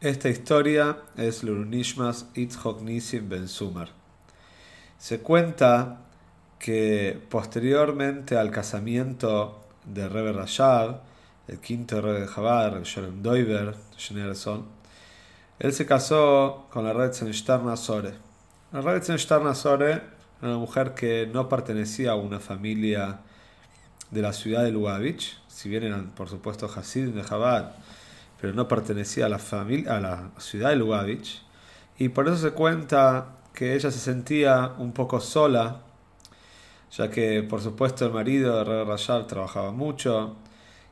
Esta 0.00 0.28
historia 0.28 0.98
es 1.16 1.42
Lurunishmas 1.42 2.26
Itzhok 2.36 2.82
Nisim 2.82 3.28
Ben 3.28 3.48
Sumer. 3.48 3.88
Se 4.96 5.18
cuenta 5.18 6.02
que 6.60 7.20
posteriormente 7.28 8.36
al 8.36 8.52
casamiento 8.52 9.58
de 9.84 10.08
Rebbe 10.08 10.32
Rashab, 10.34 11.00
el 11.48 11.58
quinto 11.58 12.00
Rebbe 12.00 12.20
de 12.20 12.32
Chabad, 12.32 12.80
Sholem 12.84 13.22
Doiber, 13.24 13.74
él 15.58 15.72
se 15.72 15.84
casó 15.84 16.68
con 16.70 16.84
la 16.84 16.92
Retzenstein 16.92 17.66
Nazore. 17.66 18.12
La 18.70 18.80
Retzenstein 18.80 19.42
Nazore 19.42 19.90
era 19.90 20.02
una 20.42 20.58
mujer 20.58 20.94
que 20.94 21.26
no 21.26 21.48
pertenecía 21.48 22.12
a 22.12 22.14
una 22.14 22.38
familia 22.38 23.18
de 24.12 24.22
la 24.22 24.32
ciudad 24.32 24.62
de 24.62 24.70
Lubavitch, 24.70 25.40
si 25.48 25.68
bien 25.68 25.82
eran 25.82 26.10
por 26.10 26.28
supuesto 26.28 26.70
Hasidim 26.72 27.16
de 27.16 27.24
Chabad, 27.24 27.72
pero 28.40 28.52
no 28.52 28.68
pertenecía 28.68 29.26
a 29.26 29.28
la, 29.28 29.38
familia, 29.38 29.96
a 29.96 30.00
la 30.00 30.30
ciudad 30.38 30.70
de 30.70 30.76
Lubavitch. 30.76 31.42
Y 31.98 32.10
por 32.10 32.28
eso 32.28 32.36
se 32.36 32.52
cuenta 32.52 33.36
que 33.52 33.74
ella 33.74 33.90
se 33.90 33.98
sentía 33.98 34.74
un 34.78 34.92
poco 34.92 35.20
sola, 35.20 35.82
ya 36.92 37.10
que 37.10 37.42
por 37.42 37.60
supuesto 37.60 38.06
el 38.06 38.12
marido 38.12 38.64
de 38.64 38.84
Rashab 38.84 39.26
trabajaba 39.26 39.72
mucho 39.72 40.36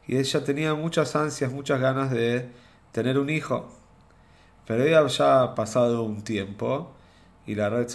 y 0.06 0.16
ella 0.16 0.44
tenía 0.44 0.74
muchas 0.74 1.16
ansias, 1.16 1.52
muchas 1.52 1.80
ganas 1.80 2.10
de 2.10 2.50
tener 2.92 3.18
un 3.18 3.30
hijo. 3.30 3.70
Pero 4.66 4.84
ella 4.84 5.06
ya 5.06 5.42
ha 5.42 5.54
pasado 5.54 6.02
un 6.02 6.22
tiempo 6.22 6.92
y 7.46 7.54
la 7.54 7.70
red 7.70 7.86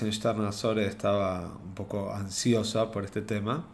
Azore 0.48 0.86
estaba 0.86 1.52
un 1.64 1.73
poco 1.76 2.14
ansiosa 2.14 2.92
por 2.92 3.04
este 3.04 3.22
tema 3.22 3.66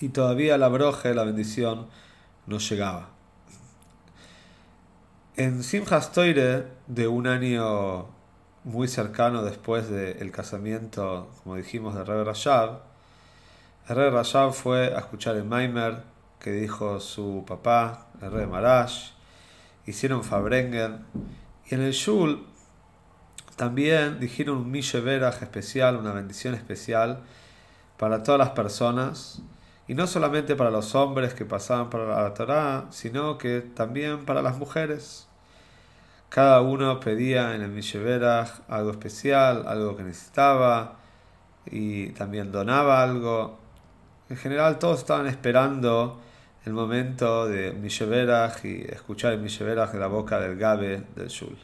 y 0.00 0.08
todavía 0.08 0.56
la 0.56 0.68
broje, 0.68 1.14
la 1.14 1.24
bendición, 1.24 1.88
no 2.46 2.58
llegaba. 2.58 3.19
En 5.36 5.62
Simchas 5.62 6.12
Toire, 6.12 6.66
de 6.88 7.06
un 7.06 7.28
año 7.28 8.08
muy 8.64 8.88
cercano 8.88 9.42
después 9.42 9.88
del 9.88 10.32
casamiento, 10.32 11.30
como 11.42 11.54
dijimos, 11.54 11.94
de 11.94 12.02
Rebbe 12.04 12.24
Rashab, 12.24 12.80
Rebbe 13.88 14.10
Rashab 14.10 14.52
fue 14.52 14.92
a 14.94 14.98
escuchar 14.98 15.36
el 15.36 15.44
Maimer 15.44 16.02
que 16.40 16.50
dijo 16.50 16.98
su 16.98 17.44
papá, 17.46 18.08
el 18.20 18.32
Rebbe 18.32 18.48
Marash, 18.48 19.12
hicieron 19.86 20.24
Fabrengen, 20.24 21.06
y 21.70 21.76
en 21.76 21.82
el 21.82 21.92
Shul 21.92 22.44
también 23.54 24.18
dijeron 24.18 24.58
un 24.58 24.70
Misheverach 24.70 25.42
especial, 25.42 25.96
una 25.96 26.12
bendición 26.12 26.54
especial 26.54 27.20
para 27.98 28.24
todas 28.24 28.40
las 28.40 28.50
personas, 28.50 29.42
y 29.90 29.94
no 29.94 30.06
solamente 30.06 30.54
para 30.54 30.70
los 30.70 30.94
hombres 30.94 31.34
que 31.34 31.44
pasaban 31.44 31.90
por 31.90 32.06
la 32.06 32.32
Torah, 32.32 32.86
sino 32.90 33.36
que 33.38 33.60
también 33.60 34.24
para 34.24 34.40
las 34.40 34.56
mujeres. 34.56 35.26
Cada 36.28 36.60
uno 36.60 37.00
pedía 37.00 37.56
en 37.56 37.62
el 37.62 37.70
Misheverach 37.70 38.60
algo 38.68 38.92
especial, 38.92 39.64
algo 39.66 39.96
que 39.96 40.04
necesitaba 40.04 41.00
y 41.66 42.10
también 42.10 42.52
donaba 42.52 43.02
algo. 43.02 43.58
En 44.28 44.36
general 44.36 44.78
todos 44.78 45.00
estaban 45.00 45.26
esperando 45.26 46.20
el 46.64 46.72
momento 46.72 47.48
de 47.48 47.72
Misheverach 47.72 48.64
y 48.64 48.82
escuchar 48.82 49.32
el 49.32 49.40
Misheverach 49.40 49.90
de 49.90 49.98
la 49.98 50.06
boca 50.06 50.38
del 50.38 50.56
Gabe 50.56 51.02
del 51.16 51.26
Shul. 51.26 51.58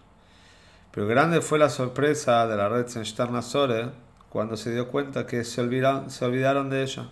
Pero 0.91 1.07
grande 1.07 1.41
fue 1.43 1.61
la 1.61 1.69
sorpresa 1.69 2.45
de 2.49 2.57
la 2.57 2.69
red 2.69 2.89
Sore 2.89 3.91
cuando 4.31 4.57
se 4.57 4.73
dio 4.73 4.89
cuenta 4.89 5.29
que 5.29 5.45
se 5.45 5.61
olvidaron, 5.61 6.11
se 6.11 6.25
olvidaron 6.25 6.71
de 6.71 6.83
ella. 6.83 7.09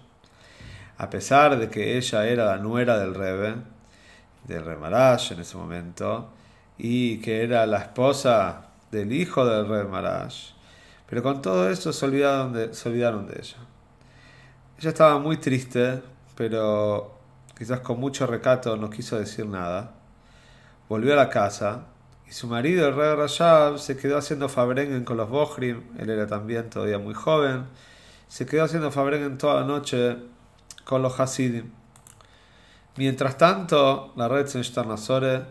A 0.98 1.10
pesar 1.10 1.58
de 1.58 1.68
que 1.68 1.96
ella 1.96 2.26
era 2.26 2.46
la 2.46 2.58
nuera 2.58 2.98
del 2.98 3.14
Rebe, 3.14 3.56
del 4.44 4.64
Remarash 4.64 5.32
en 5.32 5.40
ese 5.40 5.56
momento, 5.56 6.30
y 6.78 7.18
que 7.18 7.42
era 7.42 7.66
la 7.66 7.78
esposa 7.78 8.68
del 8.90 9.12
hijo 9.12 9.44
del 9.44 9.68
rey 9.68 9.86
Marash. 9.86 10.52
Pero 11.08 11.22
con 11.22 11.42
todo 11.42 11.68
eso 11.68 11.92
se 11.92 12.04
olvidaron, 12.06 12.52
de, 12.52 12.74
se 12.74 12.88
olvidaron 12.88 13.26
de 13.26 13.34
ella. 13.38 13.56
Ella 14.78 14.88
estaba 14.88 15.18
muy 15.18 15.36
triste, 15.36 16.02
pero 16.34 17.18
quizás 17.56 17.80
con 17.80 18.00
mucho 18.00 18.26
recato 18.26 18.76
no 18.76 18.90
quiso 18.90 19.18
decir 19.18 19.46
nada. 19.46 19.92
Volvió 20.88 21.12
a 21.12 21.16
la 21.16 21.28
casa 21.28 21.86
y 22.26 22.32
su 22.32 22.46
marido, 22.48 22.88
el 22.88 22.96
rey 22.96 23.14
Rashab, 23.14 23.78
se 23.78 23.96
quedó 23.96 24.18
haciendo 24.18 24.48
fabrengen 24.48 25.04
con 25.04 25.16
los 25.16 25.28
Bohrim. 25.28 25.82
Él 25.98 26.10
era 26.10 26.26
también 26.26 26.70
todavía 26.70 26.98
muy 26.98 27.14
joven. 27.14 27.66
Se 28.28 28.46
quedó 28.46 28.64
haciendo 28.64 28.90
fabrengen 28.90 29.38
toda 29.38 29.60
la 29.60 29.66
noche 29.66 30.16
con 30.84 31.02
los 31.02 31.18
Hasidim. 31.18 31.70
Mientras 32.96 33.36
tanto, 33.38 34.12
la 34.16 34.28
red 34.28 34.46
Nazore 34.86 35.42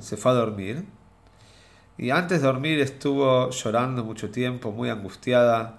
se 0.00 0.16
fue 0.16 0.32
a 0.32 0.34
dormir. 0.34 0.84
Y 1.96 2.10
antes 2.10 2.40
de 2.40 2.46
dormir 2.46 2.80
estuvo 2.80 3.50
llorando 3.50 4.04
mucho 4.04 4.30
tiempo, 4.30 4.72
muy 4.72 4.88
angustiada, 4.88 5.78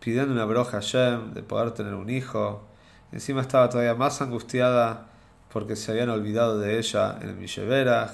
pidiendo 0.00 0.32
una 0.32 0.44
broja 0.44 0.78
a 0.78 0.80
Shem 0.80 1.34
de 1.34 1.42
poder 1.42 1.72
tener 1.72 1.94
un 1.94 2.08
hijo. 2.10 2.62
Encima 3.12 3.40
estaba 3.40 3.68
todavía 3.68 3.94
más 3.94 4.20
angustiada 4.20 5.06
porque 5.52 5.76
se 5.76 5.92
habían 5.92 6.10
olvidado 6.10 6.58
de 6.58 6.78
ella 6.78 7.18
en 7.20 7.30
el 7.30 7.36
Misheverach. 7.36 8.12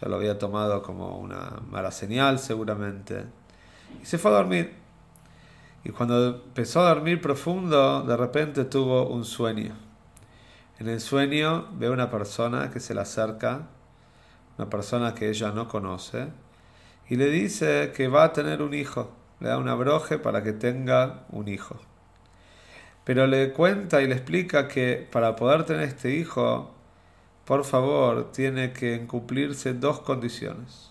Ya 0.00 0.08
lo 0.08 0.16
había 0.16 0.38
tomado 0.38 0.82
como 0.82 1.18
una 1.18 1.60
mala 1.70 1.90
señal, 1.90 2.38
seguramente. 2.38 3.24
Y 4.02 4.06
se 4.06 4.18
fue 4.18 4.30
a 4.30 4.34
dormir. 4.34 4.85
Y 5.86 5.90
cuando 5.90 6.42
empezó 6.46 6.80
a 6.80 6.88
dormir 6.88 7.20
profundo, 7.20 8.02
de 8.02 8.16
repente 8.16 8.64
tuvo 8.64 9.06
un 9.06 9.24
sueño. 9.24 9.76
En 10.80 10.88
el 10.88 10.98
sueño 10.98 11.68
ve 11.74 11.88
una 11.88 12.10
persona 12.10 12.72
que 12.72 12.80
se 12.80 12.92
le 12.92 13.02
acerca 13.02 13.68
una 14.58 14.68
persona 14.68 15.14
que 15.14 15.28
ella 15.28 15.52
no 15.52 15.68
conoce, 15.68 16.26
y 17.08 17.14
le 17.14 17.30
dice 17.30 17.92
que 17.94 18.08
va 18.08 18.24
a 18.24 18.32
tener 18.32 18.62
un 18.62 18.74
hijo, 18.74 19.12
le 19.38 19.48
da 19.48 19.58
una 19.58 19.76
broje 19.76 20.18
para 20.18 20.42
que 20.42 20.52
tenga 20.52 21.24
un 21.30 21.46
hijo. 21.46 21.76
Pero 23.04 23.28
le 23.28 23.52
cuenta 23.52 24.02
y 24.02 24.08
le 24.08 24.14
explica 24.14 24.66
que 24.66 25.06
para 25.12 25.36
poder 25.36 25.66
tener 25.66 25.84
este 25.84 26.16
hijo, 26.16 26.74
por 27.44 27.64
favor, 27.64 28.32
tiene 28.32 28.72
que 28.72 29.06
cumplirse 29.06 29.72
dos 29.72 30.00
condiciones. 30.00 30.90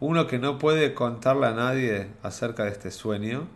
Uno, 0.00 0.26
que 0.26 0.38
no 0.38 0.56
puede 0.56 0.94
contarle 0.94 1.48
a 1.48 1.52
nadie 1.52 2.08
acerca 2.22 2.64
de 2.64 2.70
este 2.70 2.90
sueño, 2.90 3.48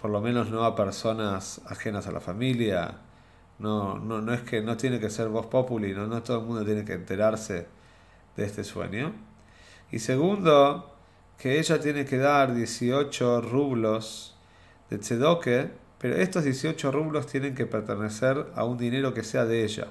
por 0.00 0.10
lo 0.10 0.20
menos 0.20 0.50
no 0.50 0.64
a 0.64 0.76
personas 0.76 1.60
ajenas 1.66 2.06
a 2.06 2.12
la 2.12 2.20
familia, 2.20 2.98
no, 3.58 3.98
no, 3.98 4.20
no 4.20 4.32
es 4.32 4.42
que 4.42 4.62
no 4.62 4.76
tiene 4.76 5.00
que 5.00 5.10
ser 5.10 5.28
voz 5.28 5.46
populi, 5.46 5.92
no, 5.92 6.06
no 6.06 6.22
todo 6.22 6.38
el 6.38 6.46
mundo 6.46 6.64
tiene 6.64 6.84
que 6.84 6.92
enterarse 6.92 7.66
de 8.36 8.44
este 8.44 8.62
sueño. 8.62 9.12
Y 9.90 9.98
segundo, 9.98 10.94
que 11.36 11.58
ella 11.58 11.80
tiene 11.80 12.04
que 12.04 12.18
dar 12.18 12.54
18 12.54 13.40
rublos 13.40 14.36
de 14.90 14.98
tzedoke, 14.98 15.70
pero 15.98 16.14
estos 16.16 16.44
18 16.44 16.92
rublos 16.92 17.26
tienen 17.26 17.56
que 17.56 17.66
pertenecer 17.66 18.46
a 18.54 18.64
un 18.64 18.78
dinero 18.78 19.12
que 19.12 19.24
sea 19.24 19.44
de 19.46 19.64
ella, 19.64 19.88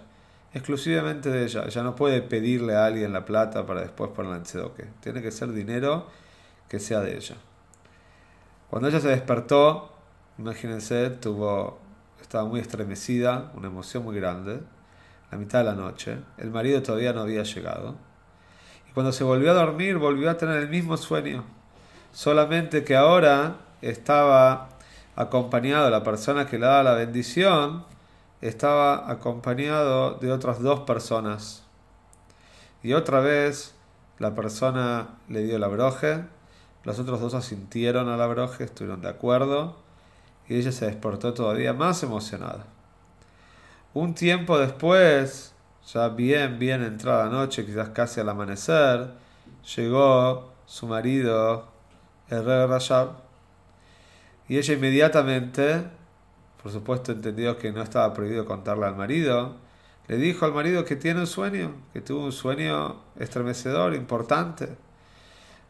exclusivamente 0.53 1.29
de 1.29 1.44
ella. 1.44 1.66
Ella 1.66 1.84
no 1.84 1.95
puede 1.95 2.22
pedirle 2.22 2.75
a 2.75 2.85
alguien 2.85 3.12
la 3.12 3.25
plata 3.25 3.66
para 3.66 3.81
después 3.81 4.12
ponerla 4.12 4.38
en 4.38 4.44
tzedoke. 4.44 4.88
Tiene 5.01 5.22
que 5.22 5.31
ser 5.31 5.51
dinero 5.51 6.07
que 6.69 6.80
sea 6.80 7.01
de 7.01 7.18
ella. 7.18 7.36
Cuando 8.69 8.88
ella 8.88 9.01
se 9.01 9.09
despertó, 9.09 9.96
imagínense, 10.38 11.10
tuvo 11.10 11.80
estaba 12.28 12.44
muy 12.44 12.60
estremecida, 12.60 13.51
una 13.56 13.68
emoción 13.68 14.04
muy 14.04 14.16
grande, 14.18 14.60
la 15.31 15.38
mitad 15.38 15.60
de 15.60 15.66
la 15.66 15.75
noche. 15.75 16.18
El 16.38 16.51
marido 16.51 16.84
todavía 16.84 17.13
no 17.13 17.22
había 17.22 17.44
llegado. 17.44 17.95
Y 18.89 18.92
cuando 18.92 19.13
se 19.13 19.24
volvió 19.24 19.51
a 19.51 19.54
dormir, 19.54 19.98
volvió 19.98 20.30
a 20.30 20.38
tener 20.38 20.57
el 20.57 20.68
mismo 20.68 20.98
sueño. 20.98 21.45
Solamente 22.12 22.84
que 22.84 22.98
ahora 22.98 23.60
estaba 23.81 24.69
acompañado, 25.16 25.89
la 25.89 26.04
persona 26.04 26.48
que 26.48 26.60
le 26.60 26.66
daba 26.66 26.83
la 26.83 26.94
bendición, 26.95 27.86
estaba 28.42 29.10
acompañado 29.10 30.16
de 30.16 30.30
otras 30.30 30.62
dos 30.62 30.81
personas. 30.81 31.63
Y 32.83 32.92
otra 32.92 33.22
vez 33.22 33.74
la 34.19 34.36
persona 34.36 35.16
le 35.30 35.44
dio 35.44 35.60
la 35.60 35.68
broje, 35.68 36.25
los 36.83 37.00
otros 37.00 37.22
dos 37.22 37.33
asintieron 37.36 38.10
a 38.10 38.18
la 38.18 38.28
broje, 38.28 38.66
estuvieron 38.66 39.01
de 39.01 39.07
acuerdo 39.07 39.87
y 40.49 40.55
ella 40.55 40.71
se 40.71 40.85
despertó 40.85 41.33
todavía 41.33 41.73
más 41.73 42.03
emocionada. 42.03 42.65
Un 43.94 44.13
tiempo 44.13 44.57
después, 44.57 45.53
ya 45.91 46.09
bien, 46.09 46.59
bien 46.59 46.83
entrada 46.83 47.25
la 47.25 47.31
noche, 47.31 47.65
quizás 47.65 47.89
casi 47.89 48.19
al 48.19 48.29
amanecer, 48.29 49.11
llegó 49.75 50.53
su 50.65 50.88
marido, 50.88 51.67
el 52.29 52.45
rey 52.45 52.65
Rashab. 52.67 53.09
Y 54.47 54.57
ella 54.57 54.73
inmediatamente, 54.73 55.83
por 56.61 56.71
supuesto 56.71 57.11
entendió 57.11 57.57
que 57.57 57.71
no 57.71 57.81
estaba 57.81 58.13
prohibido 58.13 58.45
contarle 58.45 58.85
al 58.85 58.95
marido, 58.95 59.55
le 60.07 60.17
dijo 60.17 60.45
al 60.45 60.53
marido 60.53 60.85
que 60.85 60.95
tiene 60.95 61.21
un 61.21 61.27
sueño, 61.27 61.73
que 61.91 61.99
tuvo 61.99 62.25
un 62.25 62.31
sueño 62.31 63.01
estremecedor, 63.19 63.94
importante. 63.94 64.77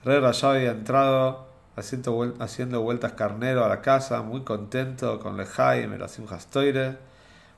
Rey 0.03 0.19
Rashab 0.19 0.57
había 0.57 0.71
entrado 0.71 1.46
haciendo, 1.77 2.81
vueltas 2.81 3.13
carnero 3.13 3.63
a 3.63 3.69
la 3.69 3.81
casa, 3.81 4.21
muy 4.23 4.41
contento 4.41 5.19
con 5.19 5.37
Lejaim, 5.37 5.93
el 5.93 6.01
Asim 6.01 6.25
Hastoire. 6.29 6.97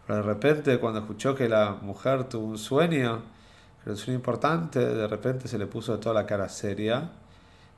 Pero 0.06 0.18
de 0.18 0.22
repente, 0.24 0.78
cuando 0.78 1.00
escuchó 1.00 1.36
que 1.36 1.48
la 1.48 1.78
mujer 1.82 2.26
tuvo 2.26 2.48
un 2.48 2.58
sueño, 2.58 3.22
que 3.78 3.84
era 3.84 3.92
un 3.92 3.98
sueño 3.98 4.18
importante, 4.18 4.80
de 4.80 5.08
repente 5.08 5.48
se 5.48 5.58
le 5.58 5.68
puso 5.68 6.00
toda 6.00 6.14
la 6.16 6.26
cara 6.26 6.50
seria 6.50 7.12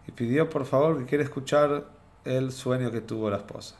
y 0.07 0.11
pidió 0.11 0.49
por 0.49 0.65
favor 0.65 0.97
que 0.97 1.05
quiera 1.05 1.23
escuchar 1.23 1.85
el 2.25 2.51
sueño 2.51 2.91
que 2.91 3.01
tuvo 3.01 3.29
la 3.29 3.37
esposa. 3.37 3.75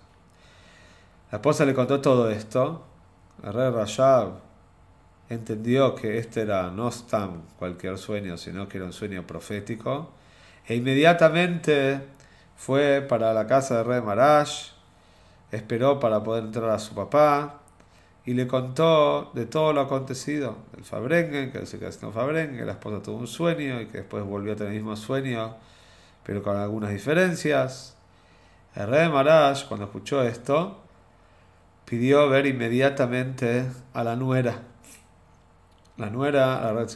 La 1.31 1.37
esposa 1.37 1.65
le 1.65 1.73
contó 1.73 1.99
todo 2.01 2.29
esto. 2.29 2.85
El 3.43 3.53
rey 3.53 3.71
Rashab 3.71 4.33
entendió 5.29 5.95
que 5.95 6.17
este 6.17 6.41
era 6.41 6.69
no 6.69 6.89
tan 6.91 7.43
cualquier 7.57 7.97
sueño, 7.97 8.37
sino 8.37 8.67
que 8.67 8.77
era 8.77 8.85
un 8.85 8.93
sueño 8.93 9.25
profético. 9.25 10.11
E 10.67 10.75
inmediatamente 10.75 12.01
fue 12.61 13.01
para 13.01 13.33
la 13.33 13.47
casa 13.47 13.77
del 13.77 13.85
rey 13.85 14.01
Marash, 14.01 14.69
esperó 15.51 15.99
para 15.99 16.21
poder 16.21 16.43
entrar 16.43 16.69
a 16.69 16.77
su 16.77 16.93
papá 16.93 17.61
y 18.23 18.35
le 18.35 18.45
contó 18.45 19.31
de 19.33 19.47
todo 19.47 19.73
lo 19.73 19.81
acontecido. 19.81 20.57
El 20.77 20.83
Fabrengen, 20.83 21.51
que 21.51 21.65
se 21.65 21.79
quedó 21.79 22.11
Fabrengen, 22.11 22.57
que 22.57 22.65
la 22.65 22.73
esposa 22.73 23.01
tuvo 23.01 23.17
un 23.17 23.25
sueño 23.25 23.81
y 23.81 23.87
que 23.87 23.99
después 23.99 24.23
volvió 24.23 24.53
a 24.53 24.55
tener 24.55 24.73
el 24.73 24.77
mismo 24.77 24.95
sueño, 24.95 25.55
pero 26.23 26.43
con 26.43 26.55
algunas 26.55 26.91
diferencias. 26.91 27.97
El 28.75 28.89
rey 28.89 29.09
Marash, 29.09 29.65
cuando 29.65 29.87
escuchó 29.87 30.21
esto, 30.21 30.81
pidió 31.85 32.29
ver 32.29 32.45
inmediatamente 32.45 33.65
a 33.95 34.03
la 34.03 34.15
nuera. 34.15 34.61
La 35.97 36.11
nuera, 36.11 36.61
la 36.61 36.73
red 36.73 36.87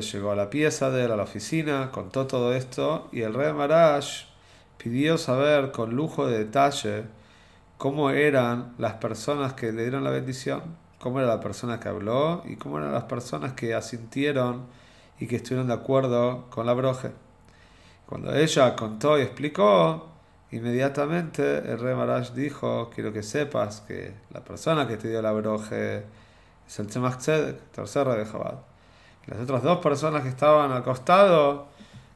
llegó 0.00 0.32
a 0.32 0.36
la 0.36 0.48
pieza 0.48 0.88
de 0.88 1.04
él, 1.04 1.12
a 1.12 1.16
la 1.16 1.24
oficina, 1.24 1.90
contó 1.92 2.26
todo 2.26 2.54
esto 2.54 3.10
y 3.12 3.20
el 3.20 3.34
rey 3.34 3.52
Marash 3.52 4.31
pidió 4.78 5.18
saber 5.18 5.72
con 5.72 5.94
lujo 5.94 6.26
de 6.26 6.38
detalle 6.38 7.04
cómo 7.78 8.10
eran 8.10 8.74
las 8.78 8.94
personas 8.94 9.54
que 9.54 9.72
le 9.72 9.82
dieron 9.82 10.04
la 10.04 10.10
bendición, 10.10 10.62
cómo 10.98 11.18
era 11.18 11.28
la 11.28 11.40
persona 11.40 11.80
que 11.80 11.88
habló 11.88 12.42
y 12.46 12.56
cómo 12.56 12.78
eran 12.78 12.92
las 12.92 13.04
personas 13.04 13.54
que 13.54 13.74
asintieron 13.74 14.66
y 15.18 15.26
que 15.26 15.36
estuvieron 15.36 15.66
de 15.66 15.74
acuerdo 15.74 16.46
con 16.50 16.66
la 16.66 16.74
broje. 16.74 17.10
Cuando 18.06 18.34
ella 18.34 18.76
contó 18.76 19.18
y 19.18 19.22
explicó, 19.22 20.08
inmediatamente 20.50 21.58
el 21.58 21.78
rey 21.78 21.94
Marash 21.94 22.32
dijo, 22.32 22.90
quiero 22.94 23.12
que 23.12 23.22
sepas 23.22 23.80
que 23.80 24.14
la 24.32 24.44
persona 24.44 24.86
que 24.86 24.96
te 24.96 25.08
dio 25.08 25.22
la 25.22 25.32
broje 25.32 26.04
es 26.66 26.78
el 26.78 26.86
Tzemach 26.86 27.16
Tzedek, 27.18 27.72
tercer 27.72 28.06
rey 28.06 28.18
de 28.18 28.26
Jabal. 28.26 28.58
Las 29.26 29.40
otras 29.40 29.62
dos 29.62 29.78
personas 29.78 30.22
que 30.22 30.28
estaban 30.28 30.72
al 30.72 30.82
costado 30.82 31.68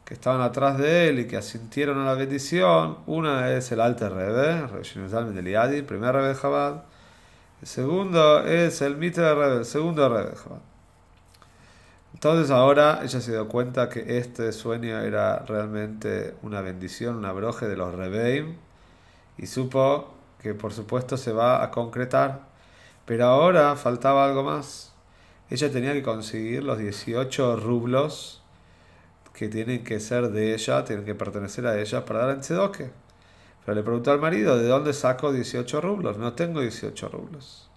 que 0.06 0.14
estaban 0.14 0.40
atrás 0.40 0.78
de 0.78 1.08
él 1.08 1.18
y 1.18 1.26
que 1.26 1.36
asintieron 1.36 1.98
a 1.98 2.04
la 2.04 2.14
bendición. 2.14 2.98
Una 3.06 3.52
es 3.52 3.72
el 3.72 3.80
Alter 3.80 4.12
Rebbe, 4.12 4.68
el 5.76 5.84
primer 5.84 6.14
Rebbe 6.14 6.28
de 6.28 6.40
Chabad. 6.40 6.84
El 7.60 7.66
segundo 7.66 8.44
es 8.46 8.80
el 8.82 8.96
Mitre 8.96 9.34
Rebbe, 9.34 9.58
el 9.58 9.64
segundo 9.64 10.08
Rebbe 10.08 10.30
de 10.30 10.36
Chabad. 10.36 10.60
Entonces 12.14 12.52
ahora 12.52 13.00
ella 13.02 13.20
se 13.20 13.32
dio 13.32 13.48
cuenta 13.48 13.88
que 13.88 14.18
este 14.18 14.52
sueño 14.52 15.00
era 15.00 15.40
realmente 15.40 16.34
una 16.42 16.60
bendición, 16.60 17.16
una 17.16 17.32
broje 17.32 17.66
de 17.66 17.76
los 17.76 17.92
Rebbeim 17.92 18.56
y 19.36 19.46
supo 19.46 20.14
que 20.40 20.54
por 20.54 20.72
supuesto 20.72 21.16
se 21.16 21.32
va 21.32 21.64
a 21.64 21.72
concretar. 21.72 22.42
Pero 23.06 23.26
ahora 23.26 23.74
faltaba 23.74 24.24
algo 24.24 24.44
más. 24.44 24.94
Ella 25.50 25.70
tenía 25.72 25.92
que 25.94 26.04
conseguir 26.04 26.62
los 26.62 26.78
18 26.78 27.56
rublos 27.56 28.44
que 29.36 29.48
tienen 29.48 29.84
que 29.84 30.00
ser 30.00 30.30
de 30.30 30.54
ella, 30.54 30.82
tienen 30.86 31.04
que 31.04 31.14
pertenecer 31.14 31.66
a 31.66 31.78
ella 31.78 32.06
para 32.06 32.20
dar 32.20 32.30
en 32.30 32.40
Tzedoke. 32.40 32.90
Pero 33.64 33.74
le 33.74 33.82
preguntó 33.82 34.10
al 34.10 34.18
marido, 34.18 34.56
¿de 34.56 34.66
dónde 34.66 34.94
saco 34.94 35.30
18 35.30 35.82
rublos? 35.82 36.16
No 36.16 36.32
tengo 36.32 36.62
18 36.62 37.08
rublos. 37.10 37.68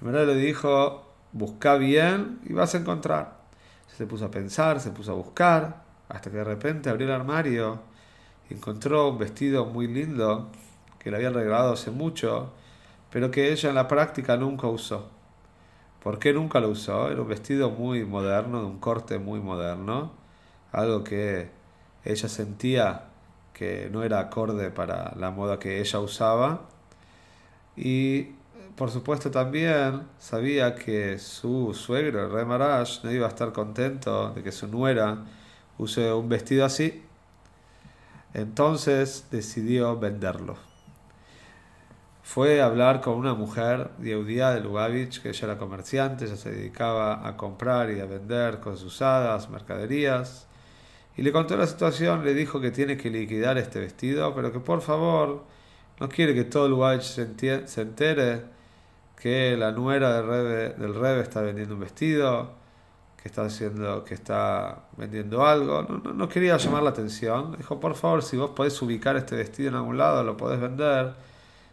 El 0.00 0.08
marido 0.08 0.26
le 0.26 0.34
dijo, 0.34 1.06
busca 1.30 1.76
bien 1.76 2.40
y 2.44 2.54
vas 2.54 2.74
a 2.74 2.78
encontrar. 2.78 3.36
Se 3.96 4.04
puso 4.04 4.24
a 4.24 4.32
pensar, 4.32 4.80
se 4.80 4.90
puso 4.90 5.12
a 5.12 5.14
buscar, 5.14 5.84
hasta 6.08 6.28
que 6.28 6.38
de 6.38 6.44
repente 6.44 6.90
abrió 6.90 7.06
el 7.06 7.12
armario 7.12 7.78
y 8.50 8.54
encontró 8.54 9.10
un 9.10 9.18
vestido 9.18 9.64
muy 9.64 9.86
lindo 9.86 10.50
que 10.98 11.12
le 11.12 11.18
habían 11.18 11.34
regalado 11.34 11.74
hace 11.74 11.92
mucho, 11.92 12.52
pero 13.12 13.30
que 13.30 13.52
ella 13.52 13.68
en 13.68 13.76
la 13.76 13.86
práctica 13.86 14.36
nunca 14.36 14.66
usó. 14.66 15.08
¿Por 16.02 16.18
qué 16.18 16.32
nunca 16.32 16.58
lo 16.58 16.70
usó? 16.70 17.08
Era 17.12 17.22
un 17.22 17.28
vestido 17.28 17.70
muy 17.70 18.04
moderno, 18.04 18.58
de 18.58 18.66
un 18.66 18.80
corte 18.80 19.20
muy 19.20 19.38
moderno 19.38 20.25
algo 20.72 21.04
que 21.04 21.50
ella 22.04 22.28
sentía 22.28 23.04
que 23.52 23.88
no 23.90 24.02
era 24.02 24.20
acorde 24.20 24.70
para 24.70 25.14
la 25.16 25.30
moda 25.30 25.58
que 25.58 25.80
ella 25.80 25.98
usaba. 26.00 26.68
Y 27.76 28.34
por 28.76 28.90
supuesto 28.90 29.30
también 29.30 30.02
sabía 30.18 30.74
que 30.74 31.18
su 31.18 31.72
suegro, 31.72 32.26
el 32.26 32.30
rey 32.30 32.44
no 32.44 33.10
iba 33.10 33.26
a 33.26 33.30
estar 33.30 33.52
contento 33.52 34.30
de 34.30 34.42
que 34.42 34.52
su 34.52 34.68
nuera 34.68 35.24
use 35.78 36.12
un 36.12 36.28
vestido 36.28 36.66
así. 36.66 37.02
Entonces 38.34 39.26
decidió 39.30 39.98
venderlo. 39.98 40.56
Fue 42.22 42.60
a 42.60 42.66
hablar 42.66 43.00
con 43.00 43.14
una 43.14 43.32
mujer 43.32 43.92
Yeudía 44.02 44.50
de 44.50 44.60
Lubavitch, 44.60 45.22
que 45.22 45.30
ella 45.30 45.46
era 45.46 45.58
comerciante, 45.58 46.26
ella 46.26 46.36
se 46.36 46.50
dedicaba 46.50 47.26
a 47.26 47.36
comprar 47.38 47.90
y 47.90 48.00
a 48.00 48.04
vender 48.04 48.60
cosas 48.60 48.82
usadas, 48.84 49.48
mercaderías 49.48 50.46
y 51.16 51.22
le 51.22 51.32
contó 51.32 51.56
la 51.56 51.66
situación, 51.66 52.24
le 52.24 52.34
dijo 52.34 52.60
que 52.60 52.70
tiene 52.70 52.96
que 52.96 53.10
liquidar 53.10 53.56
este 53.56 53.80
vestido, 53.80 54.34
pero 54.34 54.52
que 54.52 54.60
por 54.60 54.82
favor 54.82 55.44
no 55.98 56.08
quiere 56.08 56.34
que 56.34 56.44
todo 56.44 56.66
el 56.66 56.72
lugar 56.72 57.02
se, 57.02 57.22
entere 57.22 58.42
que 59.20 59.56
la 59.56 59.72
nuera 59.72 60.14
del 60.16 60.26
Rebe, 60.26 60.68
del 60.74 60.94
Rebe 60.94 61.22
está 61.22 61.40
vendiendo 61.40 61.74
un 61.74 61.80
vestido, 61.80 62.50
que 63.22 63.28
está 63.28 63.46
haciendo, 63.46 64.04
que 64.04 64.12
está 64.12 64.84
vendiendo 64.98 65.46
algo. 65.46 65.82
No, 65.84 66.12
no, 66.12 66.28
quería 66.28 66.58
llamar 66.58 66.82
la 66.82 66.90
atención. 66.90 67.56
Dijo, 67.56 67.80
por 67.80 67.94
favor, 67.94 68.22
si 68.22 68.36
vos 68.36 68.50
podés 68.50 68.80
ubicar 68.82 69.16
este 69.16 69.36
vestido 69.36 69.70
en 69.70 69.76
algún 69.76 69.96
lado, 69.96 70.22
lo 70.22 70.36
podés 70.36 70.60
vender, 70.60 71.14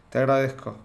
te 0.08 0.18
agradezco. 0.18 0.76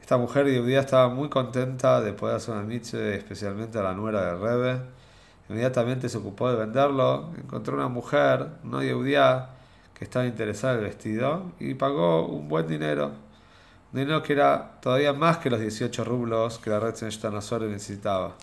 Esta 0.00 0.16
mujer 0.16 0.46
de 0.46 0.62
día 0.62 0.80
estaba 0.80 1.08
muy 1.08 1.28
contenta 1.28 2.00
de 2.00 2.12
poder 2.12 2.36
hacer 2.36 2.54
una 2.54 2.62
mitzvah, 2.62 3.14
especialmente 3.14 3.78
a 3.78 3.82
la 3.82 3.94
nuera 3.94 4.26
del 4.26 4.40
Rebe 4.40 5.03
Inmediatamente 5.48 6.08
se 6.08 6.18
ocupó 6.18 6.50
de 6.50 6.56
venderlo, 6.56 7.30
encontró 7.36 7.74
una 7.74 7.88
mujer 7.88 8.48
no 8.62 8.78
judía 8.78 9.50
que 9.92 10.04
estaba 10.04 10.26
interesada 10.26 10.74
en 10.74 10.80
el 10.80 10.84
vestido 10.86 11.52
y 11.60 11.74
pagó 11.74 12.26
un 12.26 12.48
buen 12.48 12.66
dinero. 12.66 13.12
Dinero 13.92 14.22
que 14.22 14.32
era 14.32 14.80
todavía 14.80 15.12
más 15.12 15.38
que 15.38 15.50
los 15.50 15.60
18 15.60 16.02
rublos 16.04 16.58
que 16.58 16.70
la 16.70 16.80
red 16.80 16.94
Shtanazore 16.94 17.68
necesitaba. 17.68 18.34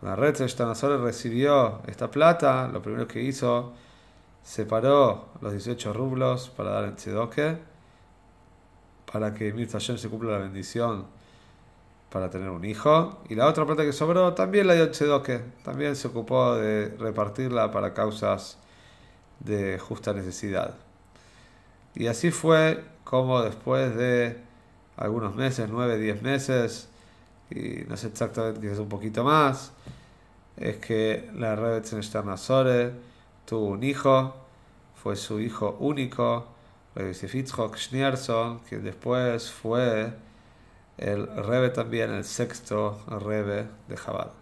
Cuando 0.00 0.20
la 0.20 0.26
red 0.26 0.36
Shtanazore 0.36 0.98
recibió 0.98 1.80
esta 1.86 2.10
plata, 2.10 2.68
lo 2.68 2.82
primero 2.82 3.06
que 3.06 3.22
hizo, 3.22 3.72
separó 4.42 5.28
los 5.40 5.52
18 5.52 5.92
rublos 5.92 6.50
para 6.50 6.72
dar 6.72 6.84
en 6.84 6.96
Tzedoke, 6.96 7.58
para 9.10 9.32
que 9.32 9.52
Mir 9.52 9.68
se 9.68 10.08
cumpla 10.08 10.32
la 10.32 10.38
bendición 10.38 11.06
para 12.10 12.30
tener 12.30 12.50
un 12.50 12.64
hijo. 12.64 13.22
Y 13.28 13.34
la 13.34 13.46
otra 13.46 13.64
plata 13.66 13.84
que 13.84 13.92
sobró 13.92 14.34
también 14.34 14.66
la 14.66 14.74
dio 14.74 14.90
Tzedoke. 14.90 15.42
También 15.64 15.96
se 15.96 16.08
ocupó 16.08 16.54
de 16.56 16.88
repartirla 16.98 17.70
para 17.70 17.94
causas 17.94 18.58
de 19.40 19.78
justa 19.78 20.12
necesidad. 20.12 20.74
Y 21.94 22.06
así 22.06 22.30
fue 22.30 22.84
como 23.04 23.42
después 23.42 23.96
de 23.96 24.38
algunos 24.96 25.34
meses, 25.34 25.68
nueve, 25.70 25.98
diez 25.98 26.22
meses, 26.22 26.88
y 27.50 27.84
no 27.88 27.96
sé 27.96 28.08
exactamente, 28.08 28.60
quizás 28.60 28.78
un 28.78 28.88
poquito 28.88 29.24
más, 29.24 29.72
es 30.56 30.76
que 30.76 31.28
la 31.34 31.56
Rebbe 31.56 31.82
Sore 32.36 32.92
tuvo 33.44 33.66
un 33.66 33.82
hijo, 33.82 34.36
fue 34.94 35.16
su 35.16 35.40
hijo 35.40 35.76
único, 35.80 36.46
Rebbe 36.94 37.14
Schneerson, 37.14 38.60
que 38.60 38.78
después 38.78 39.50
fue 39.50 40.12
el 41.00 41.26
Rebe 41.26 41.70
también, 41.70 42.10
el 42.12 42.24
sexto 42.24 43.02
Rebe 43.08 43.66
de 43.88 43.96
Jabal. 43.96 44.39